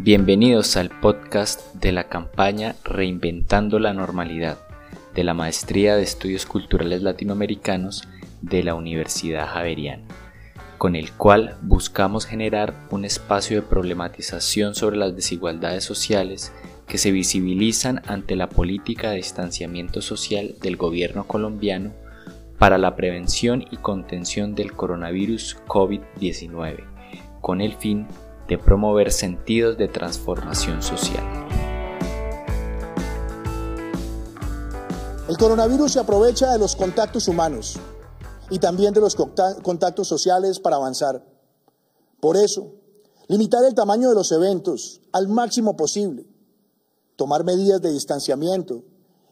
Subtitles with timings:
[0.00, 4.56] Bienvenidos al podcast de la campaña Reinventando la Normalidad
[5.12, 8.08] de la Maestría de Estudios Culturales Latinoamericanos
[8.40, 10.04] de la Universidad Javeriana,
[10.78, 16.52] con el cual buscamos generar un espacio de problematización sobre las desigualdades sociales
[16.86, 21.92] que se visibilizan ante la política de distanciamiento social del gobierno colombiano
[22.56, 26.84] para la prevención y contención del coronavirus COVID-19,
[27.40, 31.24] con el fin de promover sentidos de transformación social.
[35.28, 37.78] El coronavirus se aprovecha de los contactos humanos
[38.48, 41.22] y también de los contactos sociales para avanzar.
[42.20, 42.72] Por eso,
[43.26, 46.26] limitar el tamaño de los eventos al máximo posible,
[47.16, 48.84] tomar medidas de distanciamiento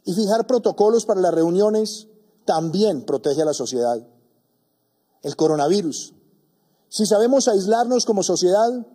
[0.05, 2.09] y fijar protocolos para las reuniones
[2.45, 4.07] también protege a la sociedad.
[5.23, 6.13] El coronavirus,
[6.89, 8.87] si sabemos aislarnos como sociedad,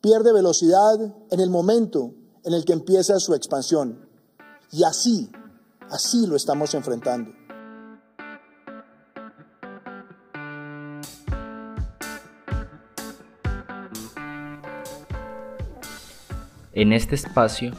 [0.00, 4.08] pierde velocidad en el momento en el que empieza su expansión.
[4.70, 5.30] Y así,
[5.90, 7.32] así lo estamos enfrentando.
[16.72, 17.72] En este espacio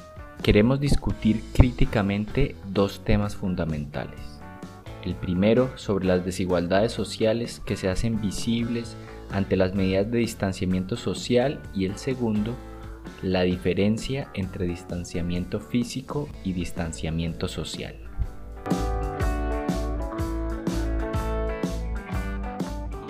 [0.44, 4.20] queremos discutir críticamente dos temas fundamentales.
[5.06, 8.98] El primero sobre las desigualdades sociales que se hacen visibles
[9.32, 12.56] ante las medidas de distanciamiento social y el segundo,
[13.22, 18.09] la diferencia entre distanciamiento físico y distanciamiento social.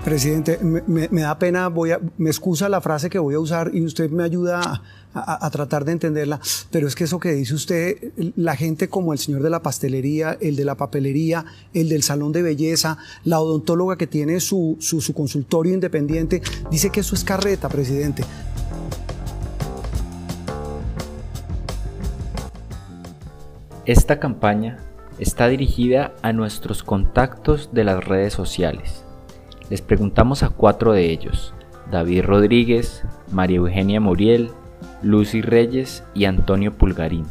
[0.04, 3.84] Presidente, me, da pena, voy a, me excusa la frase que voy a usar y
[3.84, 4.82] usted me ayuda
[5.14, 6.40] a, tratar de entenderla,
[6.72, 10.38] pero es que eso que dice usted, la gente como el señor de la pastelería,
[10.40, 15.14] el de la papelería, el del salón de belleza, la odontóloga que tiene su, su
[15.14, 16.42] consultorio independiente,
[16.72, 18.24] dice que eso es carreta, presidente.
[23.86, 24.78] Esta campaña
[25.18, 29.04] está dirigida a nuestros contactos de las redes sociales
[29.70, 31.54] les preguntamos a cuatro de ellos,
[31.92, 34.50] David Rodríguez, María Eugenia Muriel,
[35.04, 37.26] Lucy Reyes y Antonio Pulgarín,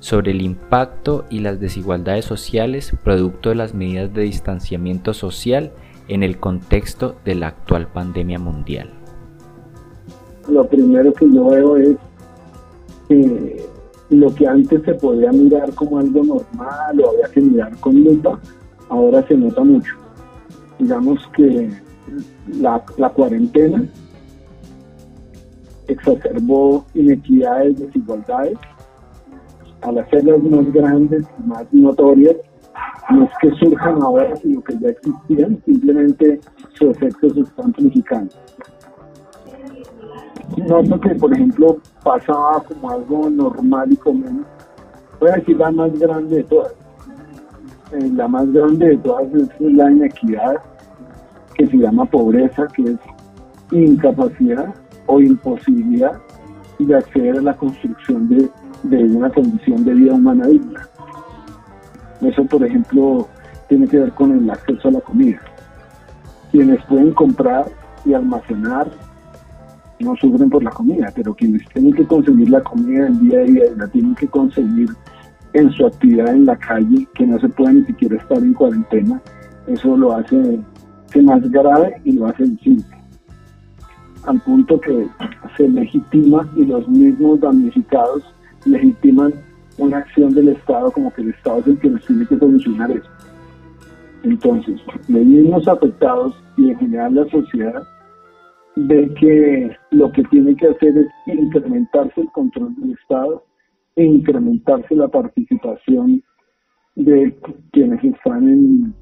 [0.00, 5.72] sobre el impacto y las desigualdades sociales producto de las medidas de distanciamiento social
[6.08, 8.90] en el contexto de la actual pandemia mundial.
[10.48, 11.96] Lo primero que yo veo es
[13.08, 13.64] que
[14.10, 18.38] lo que antes se podía mirar como algo normal o había que mirar con lupa,
[18.88, 20.05] ahora se nota mucho
[20.78, 21.70] digamos que
[22.60, 22.80] la,
[23.14, 23.84] cuarentena
[25.88, 28.58] exacerbó inequidades, desigualdades,
[29.82, 32.36] al hacerlas más grandes más notorias,
[33.10, 36.40] no es que surjan ahora, sino que ya existían, simplemente
[36.74, 38.34] su efecto se está amplificando.
[40.56, 44.44] Noto que, por ejemplo, pasaba como algo normal y común,
[45.20, 46.74] voy a decir la más grande de todas,
[47.92, 50.56] eh, la más grande de todas es la inequidad
[51.54, 52.98] que se llama pobreza, que es
[53.70, 54.74] incapacidad
[55.06, 56.12] o imposibilidad
[56.78, 58.48] de acceder a la construcción de,
[58.82, 60.88] de una condición de vida humana digna.
[62.20, 63.28] Eso, por ejemplo,
[63.68, 65.40] tiene que ver con el acceso a la comida.
[66.50, 67.66] Quienes pueden comprar
[68.04, 68.90] y almacenar
[70.00, 73.42] no sufren por la comida, pero quienes tienen que conseguir la comida el día a
[73.42, 74.90] día la tienen que conseguir
[75.56, 79.20] en su actividad en la calle, que no se puede ni siquiera estar en cuarentena,
[79.66, 80.60] eso lo hace,
[81.22, 82.84] más grave y lo hace visible.
[84.24, 85.06] Al punto que
[85.56, 88.22] se legitima y los mismos damnificados
[88.66, 89.32] legitiman
[89.78, 92.90] una acción del Estado como que el Estado es el que nos tiene que solucionar
[92.90, 93.08] eso.
[94.24, 94.78] Entonces,
[95.08, 97.82] los mismos afectados y en general la sociedad
[98.74, 103.45] ve que lo que tiene que hacer es incrementarse el control del Estado
[103.96, 106.22] e incrementarse la participación
[106.94, 107.36] de
[107.72, 108.94] quienes están en,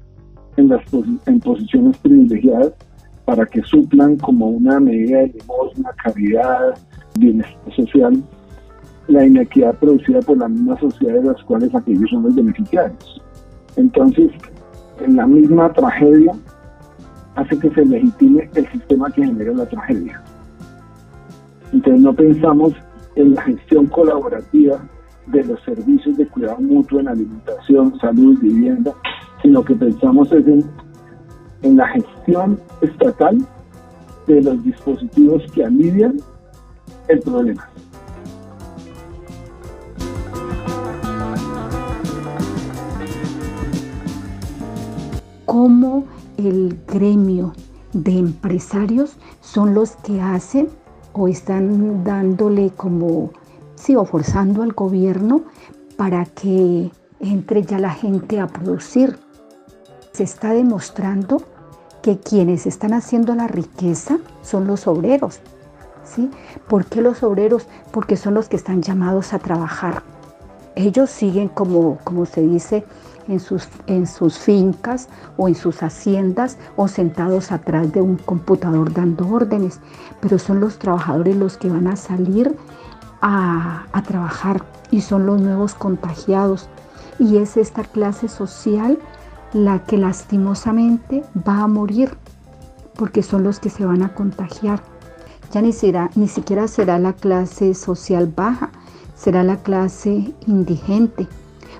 [0.57, 0.81] en, las,
[1.25, 2.73] en posiciones privilegiadas
[3.25, 6.77] para que suplan como una medida de limosna, caridad,
[7.17, 8.23] bienestar social,
[9.07, 13.21] la inequidad producida por la misma sociedad de las cuales aquellos son los beneficiarios.
[13.75, 14.31] Entonces,
[15.01, 16.33] en la misma tragedia
[17.35, 20.21] hace que se legitime el sistema que genera la tragedia.
[21.73, 22.73] Entonces no pensamos
[23.15, 24.79] en la gestión colaborativa
[25.27, 28.93] de los servicios de cuidado mutuo en alimentación, salud, vivienda,
[29.41, 30.63] sino que pensamos en,
[31.61, 33.37] en la gestión estatal
[34.27, 36.17] de los dispositivos que alivian
[37.07, 37.69] el problema.
[45.45, 46.05] ¿Cómo
[46.37, 47.53] el gremio
[47.93, 50.67] de empresarios son los que hacen
[51.17, 53.31] o están dándole como
[53.75, 55.43] sí, o forzando al gobierno
[55.95, 59.17] para que entre ya la gente a producir.
[60.11, 61.41] Se está demostrando
[62.01, 65.39] que quienes están haciendo la riqueza son los obreros.
[66.03, 66.29] ¿sí?
[66.67, 67.65] ¿Por qué los obreros?
[67.91, 70.03] Porque son los que están llamados a trabajar.
[70.75, 72.85] Ellos siguen, como, como se dice,
[73.27, 75.07] en sus, en sus fincas
[75.37, 79.79] o en sus haciendas o sentados atrás de un computador dando órdenes,
[80.21, 82.55] pero son los trabajadores los que van a salir
[83.21, 86.67] a, a trabajar y son los nuevos contagiados.
[87.17, 88.99] Y es esta clase social
[89.53, 92.17] la que lastimosamente va a morir
[92.95, 94.81] porque son los que se van a contagiar.
[95.51, 98.71] Ya ni, será, ni siquiera será la clase social baja,
[99.25, 101.27] será la clase indigente,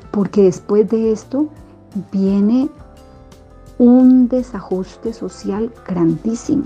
[0.09, 1.47] porque después de esto
[2.11, 2.71] viene
[3.77, 6.63] un desajuste social grandísimo.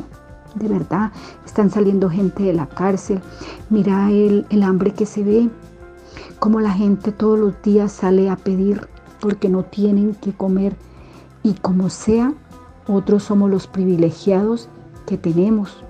[0.56, 1.12] De verdad,
[1.46, 3.20] están saliendo gente de la cárcel.
[3.70, 5.50] Mira el, el hambre que se ve,
[6.40, 8.88] como la gente todos los días sale a pedir
[9.20, 10.78] porque no tienen que comer.
[11.44, 12.34] Y como sea,
[12.88, 14.70] otros somos los privilegiados
[15.06, 15.84] que tenemos.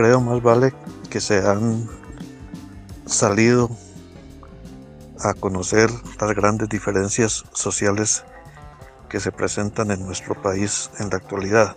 [0.00, 0.72] Creo más vale
[1.10, 1.86] que se han
[3.04, 3.68] salido
[5.18, 8.24] a conocer las grandes diferencias sociales
[9.10, 11.76] que se presentan en nuestro país en la actualidad.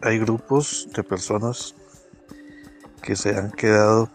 [0.00, 1.74] Hay grupos de personas
[3.02, 4.08] que se han quedado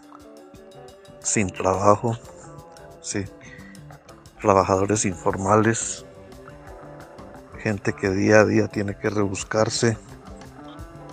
[1.21, 2.17] sin trabajo,
[3.01, 3.25] sí,
[4.39, 6.05] trabajadores informales,
[7.57, 9.97] gente que día a día tiene que rebuscarse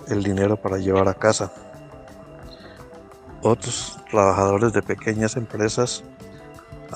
[0.09, 1.51] el dinero para llevar a casa.
[3.41, 6.03] Otros trabajadores de pequeñas empresas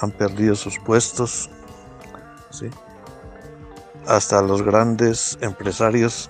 [0.01, 1.49] han perdido sus puestos.
[4.07, 6.29] Hasta los grandes empresarios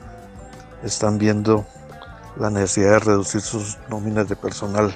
[0.83, 1.65] están viendo
[2.37, 4.95] la necesidad de reducir sus nóminas de personal.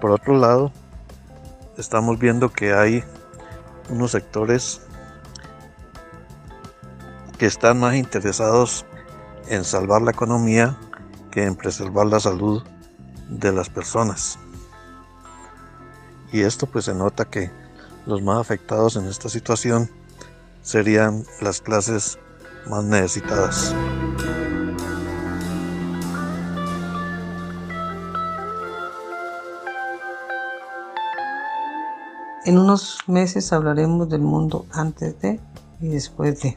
[0.00, 0.72] Por otro lado,
[1.76, 3.04] estamos viendo que hay
[3.88, 4.80] unos sectores
[7.38, 8.86] que están más interesados
[9.48, 10.76] en salvar la economía
[11.30, 12.62] que en preservar la salud
[13.28, 14.38] de las personas.
[16.32, 17.50] Y esto pues se nota que
[18.06, 19.90] los más afectados en esta situación
[20.62, 22.18] serían las clases
[22.68, 23.74] más necesitadas.
[32.44, 35.40] En unos meses hablaremos del mundo antes de
[35.80, 36.56] y después de.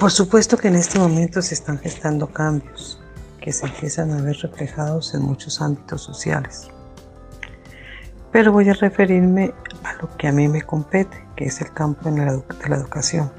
[0.00, 2.98] Por supuesto que en este momento se están gestando cambios
[3.38, 6.68] que se empiezan a ver reflejados en muchos ámbitos sociales.
[8.32, 9.52] Pero voy a referirme
[9.84, 13.30] a lo que a mí me compete, que es el campo de la educación.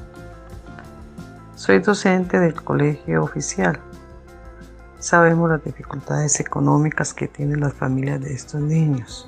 [1.56, 3.80] Soy docente del colegio oficial.
[5.00, 9.28] Sabemos las dificultades económicas que tienen las familias de estos niños,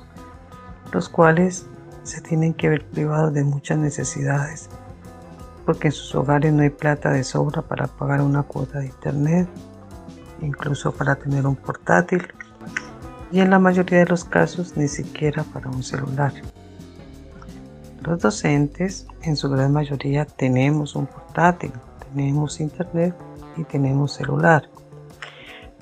[0.92, 1.66] los cuales
[2.04, 4.70] se tienen que ver privados de muchas necesidades
[5.64, 9.48] porque en sus hogares no hay plata de sobra para pagar una cuota de internet,
[10.40, 12.26] incluso para tener un portátil
[13.32, 16.32] y en la mayoría de los casos ni siquiera para un celular.
[18.02, 21.72] Los docentes en su gran mayoría tenemos un portátil,
[22.10, 23.14] tenemos internet
[23.56, 24.68] y tenemos celular,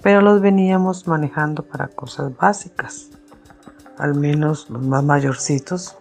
[0.02, 3.10] pero los veníamos manejando para cosas básicas,
[3.98, 5.96] al menos los más mayorcitos,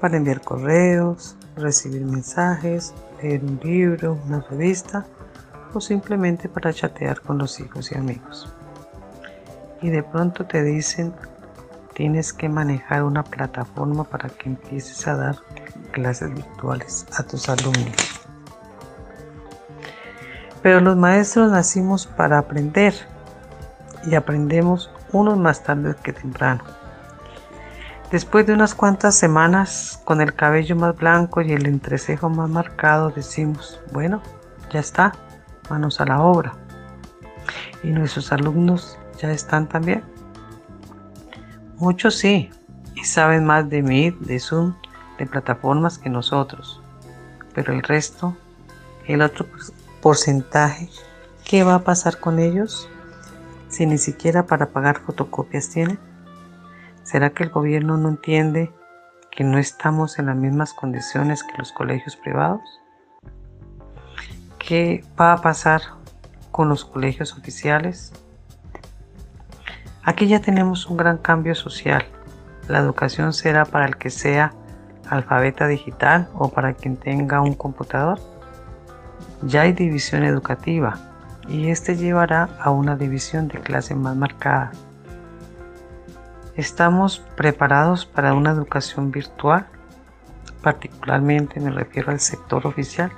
[0.00, 5.06] para enviar correos, recibir mensajes, leer un libro, una revista
[5.72, 8.52] o simplemente para chatear con los hijos y amigos.
[9.82, 11.14] Y de pronto te dicen,
[11.94, 15.36] tienes que manejar una plataforma para que empieces a dar
[15.92, 17.94] clases virtuales a tus alumnos.
[20.62, 22.94] Pero los maestros nacimos para aprender
[24.04, 26.64] y aprendemos unos más tarde que temprano.
[28.10, 33.10] Después de unas cuantas semanas, con el cabello más blanco y el entrecejo más marcado,
[33.10, 34.22] decimos, bueno,
[34.72, 35.12] ya está,
[35.68, 36.54] manos a la obra.
[37.82, 40.04] ¿Y nuestros alumnos ya están también?
[41.78, 42.48] Muchos sí,
[42.94, 44.74] y saben más de Meet, de Zoom,
[45.18, 46.80] de plataformas que nosotros.
[47.54, 48.36] Pero el resto,
[49.06, 49.46] el otro
[50.00, 50.88] porcentaje,
[51.44, 52.88] ¿qué va a pasar con ellos
[53.68, 55.98] si ni siquiera para pagar fotocopias tienen?
[57.06, 58.72] ¿Será que el gobierno no entiende
[59.30, 62.60] que no estamos en las mismas condiciones que los colegios privados?
[64.58, 65.82] ¿Qué va a pasar
[66.50, 68.12] con los colegios oficiales?
[70.02, 72.04] Aquí ya tenemos un gran cambio social.
[72.66, 74.52] La educación será para el que sea
[75.08, 78.18] alfabeta digital o para quien tenga un computador.
[79.42, 80.98] ya hay división educativa
[81.46, 84.72] y este llevará a una división de clase más marcada.
[86.56, 89.66] ¿Estamos preparados para una educación virtual?
[90.62, 93.12] Particularmente me refiero al sector oficial.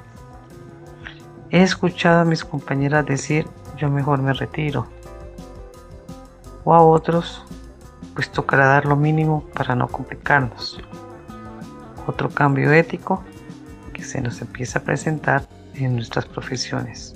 [1.51, 4.89] He escuchado a mis compañeras decir yo mejor me retiro.
[6.65, 7.45] O a otros,
[8.15, 10.81] pues tocará dar lo mínimo para no complicarnos.
[12.09, 13.23] Otro cambio ético
[13.93, 15.43] que se nos empieza a presentar
[15.75, 17.15] en nuestras profesiones.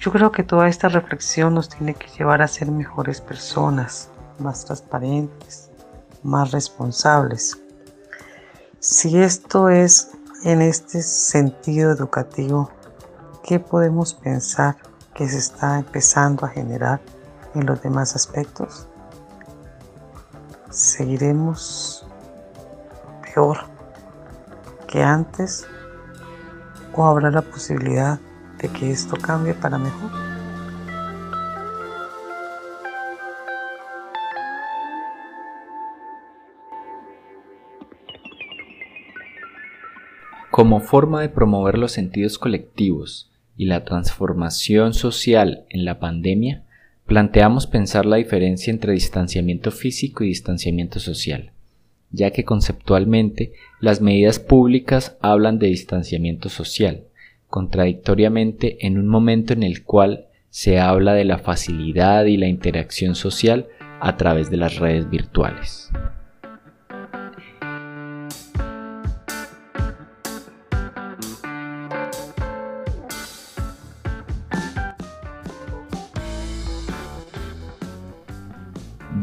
[0.00, 4.64] Yo creo que toda esta reflexión nos tiene que llevar a ser mejores personas, más
[4.64, 5.70] transparentes,
[6.22, 7.58] más responsables.
[8.80, 10.10] Si esto es
[10.44, 12.70] en este sentido educativo,
[13.42, 14.76] ¿qué podemos pensar
[15.14, 17.00] que se está empezando a generar
[17.54, 18.86] en los demás aspectos?
[20.70, 22.06] ¿Seguiremos
[23.22, 23.58] peor
[24.86, 25.66] que antes
[26.94, 28.18] o habrá la posibilidad
[28.58, 30.23] de que esto cambie para mejor?
[40.54, 46.62] Como forma de promover los sentidos colectivos y la transformación social en la pandemia,
[47.06, 51.50] planteamos pensar la diferencia entre distanciamiento físico y distanciamiento social,
[52.12, 57.02] ya que conceptualmente las medidas públicas hablan de distanciamiento social,
[57.48, 63.16] contradictoriamente en un momento en el cual se habla de la facilidad y la interacción
[63.16, 63.66] social
[63.98, 65.90] a través de las redes virtuales.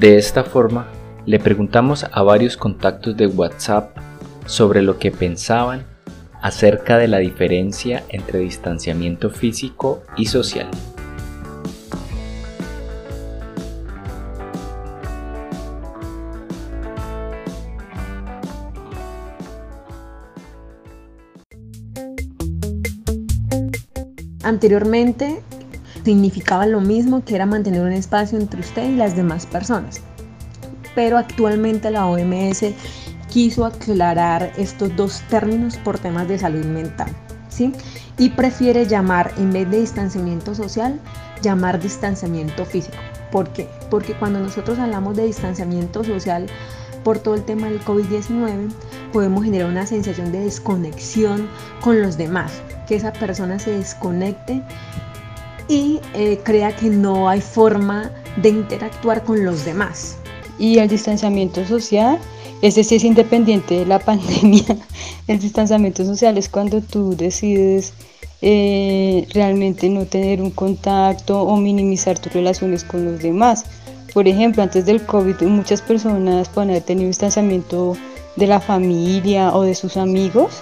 [0.01, 0.87] De esta forma,
[1.27, 3.95] le preguntamos a varios contactos de WhatsApp
[4.47, 5.85] sobre lo que pensaban
[6.41, 10.71] acerca de la diferencia entre distanciamiento físico y social.
[24.41, 25.43] Anteriormente
[26.03, 30.01] significaba lo mismo que era mantener un espacio entre usted y las demás personas.
[30.95, 32.65] Pero actualmente la OMS
[33.29, 37.09] quiso aclarar estos dos términos por temas de salud mental,
[37.49, 37.71] ¿sí?
[38.17, 40.99] Y prefiere llamar, en vez de distanciamiento social,
[41.41, 42.97] llamar distanciamiento físico.
[43.31, 43.69] ¿Por qué?
[43.89, 46.47] Porque cuando nosotros hablamos de distanciamiento social
[47.05, 48.69] por todo el tema del COVID-19,
[49.13, 51.47] podemos generar una sensación de desconexión
[51.79, 52.51] con los demás,
[52.87, 54.61] que esa persona se desconecte
[55.67, 60.17] y eh, crea que no hay forma de interactuar con los demás.
[60.57, 62.19] Y el distanciamiento social,
[62.61, 64.77] ese sí es independiente de la pandemia.
[65.27, 67.93] El distanciamiento social es cuando tú decides
[68.41, 73.65] eh, realmente no tener un contacto o minimizar tus relaciones con los demás.
[74.13, 77.95] Por ejemplo, antes del COVID muchas personas haber tenido distanciamiento
[78.35, 80.61] de la familia o de sus amigos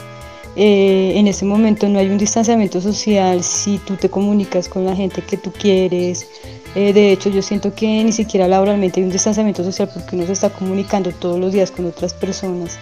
[0.56, 4.96] eh, en ese momento no hay un distanciamiento social si tú te comunicas con la
[4.96, 6.28] gente que tú quieres.
[6.76, 10.26] Eh, de hecho, yo siento que ni siquiera laboralmente hay un distanciamiento social porque uno
[10.26, 12.78] se está comunicando todos los días con otras personas.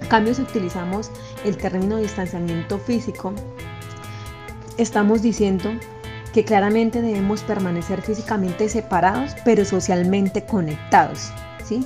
[0.00, 1.10] En cambio, si utilizamos
[1.44, 3.34] el término distanciamiento físico,
[4.78, 5.70] estamos diciendo
[6.32, 11.30] que claramente debemos permanecer físicamente separados, pero socialmente conectados.
[11.64, 11.82] ¿sí?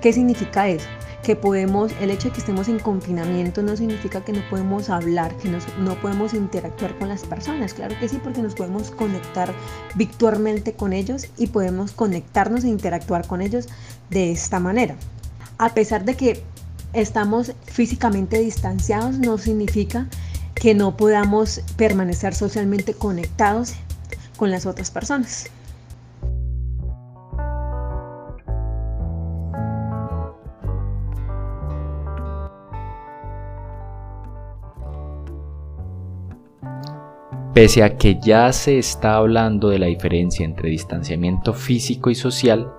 [0.00, 0.86] ¿Qué significa eso?
[1.22, 5.36] Que podemos, el hecho de que estemos en confinamiento no significa que no podemos hablar,
[5.36, 7.74] que no podemos interactuar con las personas.
[7.74, 9.52] Claro que sí, porque nos podemos conectar
[9.94, 13.68] virtualmente con ellos y podemos conectarnos e interactuar con ellos
[14.08, 14.96] de esta manera.
[15.58, 16.42] A pesar de que
[16.94, 20.06] estamos físicamente distanciados, no significa
[20.54, 23.74] que no podamos permanecer socialmente conectados
[24.36, 25.50] con las otras personas.
[37.60, 42.72] Pese a que ya se está hablando de la diferencia entre distanciamiento físico y social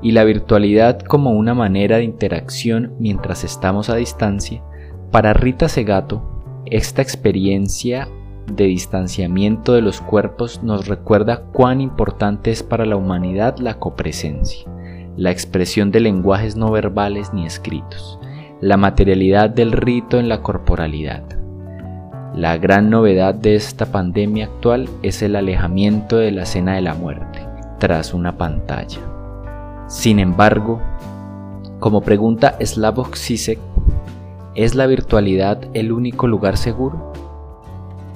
[0.00, 4.62] y la virtualidad como una manera de interacción mientras estamos a distancia,
[5.10, 6.22] para Rita Segato,
[6.66, 8.08] esta experiencia
[8.46, 14.70] de distanciamiento de los cuerpos nos recuerda cuán importante es para la humanidad la copresencia,
[15.16, 18.20] la expresión de lenguajes no verbales ni escritos,
[18.60, 21.24] la materialidad del rito en la corporalidad
[22.38, 26.94] la gran novedad de esta pandemia actual es el alejamiento de la escena de la
[26.94, 27.40] muerte
[27.80, 29.00] tras una pantalla.
[29.88, 30.80] Sin embargo,
[31.80, 33.58] como pregunta Slavoj Zizek,
[34.54, 37.12] ¿es la virtualidad el único lugar seguro?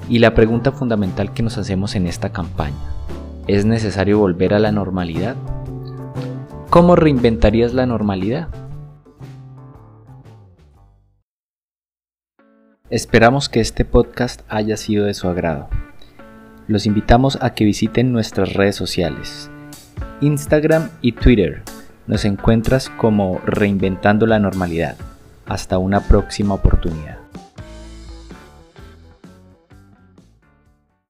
[0.07, 2.93] Y la pregunta fundamental que nos hacemos en esta campaña,
[3.47, 5.35] ¿es necesario volver a la normalidad?
[6.69, 8.47] ¿Cómo reinventarías la normalidad?
[12.93, 15.67] Esperamos que este podcast haya sido de su agrado.
[16.67, 19.49] Los invitamos a que visiten nuestras redes sociales,
[20.21, 21.63] Instagram y Twitter.
[22.05, 24.95] Nos encuentras como Reinventando la Normalidad.
[25.47, 27.17] Hasta una próxima oportunidad.